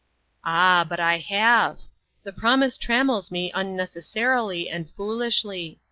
263 0.43 0.57
"Ah! 0.59 0.83
but 0.89 0.99
I 0.99 1.19
have. 1.19 1.81
The 2.23 2.33
promise 2.33 2.79
trammels 2.79 3.29
me 3.29 3.51
unnecessarily 3.53 4.67
and 4.67 4.89
foolishly. 4.89 5.79